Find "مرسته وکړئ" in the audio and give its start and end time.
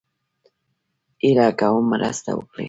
1.93-2.59